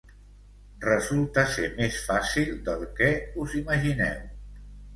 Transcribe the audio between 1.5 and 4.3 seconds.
ser més fàcil del que us imagineu.